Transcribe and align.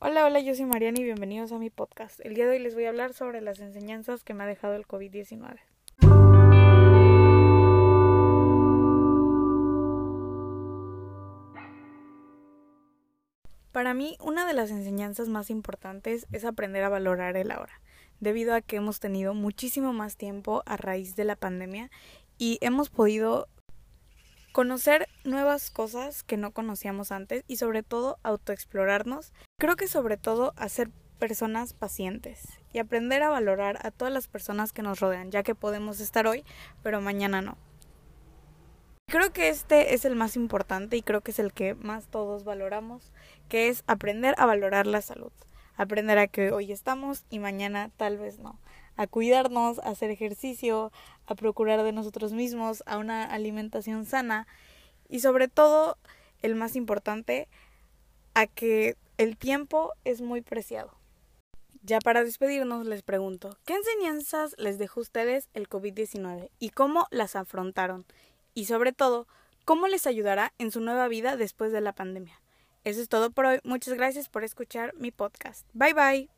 Hola, 0.00 0.24
hola, 0.24 0.38
yo 0.38 0.54
soy 0.54 0.64
Mariana 0.64 1.00
y 1.00 1.02
bienvenidos 1.02 1.50
a 1.50 1.58
mi 1.58 1.70
podcast. 1.70 2.20
El 2.24 2.34
día 2.34 2.46
de 2.46 2.52
hoy 2.52 2.58
les 2.60 2.76
voy 2.76 2.84
a 2.84 2.90
hablar 2.90 3.14
sobre 3.14 3.40
las 3.40 3.58
enseñanzas 3.58 4.22
que 4.22 4.32
me 4.32 4.44
ha 4.44 4.46
dejado 4.46 4.76
el 4.76 4.86
COVID-19. 4.86 5.58
Para 13.72 13.92
mí, 13.94 14.16
una 14.20 14.46
de 14.46 14.52
las 14.54 14.70
enseñanzas 14.70 15.28
más 15.28 15.50
importantes 15.50 16.28
es 16.30 16.44
aprender 16.44 16.84
a 16.84 16.88
valorar 16.88 17.36
el 17.36 17.50
ahora, 17.50 17.80
debido 18.20 18.54
a 18.54 18.60
que 18.60 18.76
hemos 18.76 19.00
tenido 19.00 19.34
muchísimo 19.34 19.92
más 19.92 20.16
tiempo 20.16 20.62
a 20.66 20.76
raíz 20.76 21.16
de 21.16 21.24
la 21.24 21.34
pandemia 21.34 21.90
y 22.38 22.58
hemos 22.60 22.88
podido 22.88 23.48
conocer 24.52 25.08
nuevas 25.24 25.70
cosas 25.70 26.22
que 26.22 26.36
no 26.36 26.52
conocíamos 26.52 27.12
antes 27.12 27.44
y 27.46 27.56
sobre 27.56 27.82
todo 27.82 28.18
autoexplorarnos. 28.22 29.32
Creo 29.58 29.76
que 29.76 29.88
sobre 29.88 30.16
todo 30.16 30.52
hacer 30.56 30.90
personas 31.18 31.72
pacientes 31.72 32.48
y 32.72 32.78
aprender 32.78 33.22
a 33.22 33.28
valorar 33.30 33.78
a 33.84 33.90
todas 33.90 34.12
las 34.12 34.28
personas 34.28 34.72
que 34.72 34.82
nos 34.82 35.00
rodean, 35.00 35.30
ya 35.30 35.42
que 35.42 35.54
podemos 35.54 36.00
estar 36.00 36.26
hoy, 36.26 36.44
pero 36.82 37.00
mañana 37.00 37.42
no. 37.42 37.58
Creo 39.08 39.32
que 39.32 39.48
este 39.48 39.94
es 39.94 40.04
el 40.04 40.16
más 40.16 40.36
importante 40.36 40.96
y 40.96 41.02
creo 41.02 41.22
que 41.22 41.30
es 41.30 41.38
el 41.38 41.52
que 41.52 41.74
más 41.74 42.08
todos 42.08 42.44
valoramos, 42.44 43.10
que 43.48 43.68
es 43.68 43.82
aprender 43.86 44.34
a 44.36 44.46
valorar 44.46 44.86
la 44.86 45.00
salud. 45.00 45.32
Aprender 45.76 46.18
a 46.18 46.26
que 46.26 46.52
hoy 46.52 46.72
estamos 46.72 47.24
y 47.30 47.38
mañana 47.38 47.90
tal 47.96 48.18
vez 48.18 48.38
no. 48.38 48.58
A 48.98 49.06
cuidarnos, 49.06 49.78
a 49.78 49.88
hacer 49.88 50.10
ejercicio, 50.10 50.92
a 51.24 51.34
procurar 51.34 51.82
de 51.82 51.92
nosotros 51.92 52.34
mismos, 52.34 52.82
a 52.84 52.98
una 52.98 53.24
alimentación 53.24 54.04
sana 54.04 54.46
y 55.08 55.20
sobre 55.20 55.48
todo, 55.48 55.96
el 56.42 56.54
más 56.54 56.76
importante, 56.76 57.48
a 58.34 58.46
que 58.46 58.96
el 59.16 59.38
tiempo 59.38 59.94
es 60.04 60.20
muy 60.20 60.42
preciado. 60.42 60.92
Ya 61.82 62.00
para 62.00 62.22
despedirnos 62.22 62.84
les 62.86 63.02
pregunto, 63.02 63.56
¿qué 63.64 63.74
enseñanzas 63.74 64.54
les 64.58 64.78
dejó 64.78 65.00
a 65.00 65.04
ustedes 65.04 65.48
el 65.54 65.70
COVID-19 65.70 66.50
y 66.58 66.68
cómo 66.68 67.06
las 67.10 67.34
afrontaron? 67.34 68.04
y 68.58 68.64
sobre 68.64 68.92
todo, 68.92 69.28
cómo 69.64 69.86
les 69.86 70.08
ayudará 70.08 70.52
en 70.58 70.72
su 70.72 70.80
nueva 70.80 71.06
vida 71.06 71.36
después 71.36 71.70
de 71.70 71.80
la 71.80 71.92
pandemia. 71.92 72.40
Eso 72.82 73.00
es 73.00 73.08
todo 73.08 73.30
por 73.30 73.46
hoy. 73.46 73.60
Muchas 73.62 73.94
gracias 73.94 74.28
por 74.28 74.42
escuchar 74.42 74.94
mi 74.94 75.12
podcast. 75.12 75.64
Bye 75.74 75.94
bye. 75.94 76.37